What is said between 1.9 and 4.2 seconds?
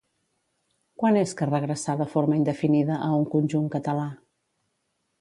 de forma indefinida a un conjunt català?